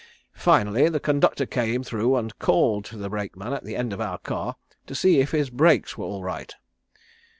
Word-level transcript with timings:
Finally 0.33 0.89
the 0.89 0.99
conductor 0.99 1.45
came 1.45 1.83
through 1.83 2.15
and 2.17 2.39
called 2.39 2.83
to 2.83 2.97
the 2.97 3.07
brakeman 3.07 3.53
at 3.53 3.63
the 3.63 3.75
end 3.75 3.93
of 3.93 4.01
our 4.01 4.17
car 4.17 4.55
to 4.87 4.95
see 4.95 5.19
if 5.19 5.29
his 5.29 5.51
brakes 5.51 5.95
were 5.95 6.05
all 6.05 6.23
right. 6.23 6.55